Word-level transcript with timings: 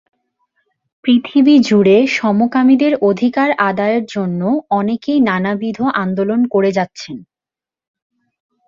পৃথিবী 1.05 1.55
জুড়ে 1.59 1.97
সমকামীদের 2.17 2.93
অধিকার 3.01 3.49
আদায়ের 3.61 4.03
জন্য 4.05 4.41
অনেকেই 4.71 5.19
নানাবিধ 5.21 5.77
আন্দোলন 5.95 6.41
করে 6.47 6.69
যাচ্ছেন। 6.71 7.17